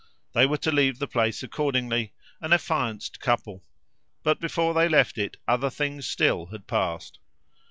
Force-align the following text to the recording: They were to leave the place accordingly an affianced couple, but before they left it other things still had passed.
They 0.33 0.47
were 0.47 0.57
to 0.57 0.71
leave 0.71 0.97
the 0.97 1.05
place 1.07 1.43
accordingly 1.43 2.11
an 2.41 2.53
affianced 2.53 3.19
couple, 3.19 3.63
but 4.23 4.39
before 4.39 4.73
they 4.73 4.89
left 4.89 5.19
it 5.19 5.37
other 5.47 5.69
things 5.69 6.07
still 6.07 6.47
had 6.47 6.65
passed. 6.65 7.19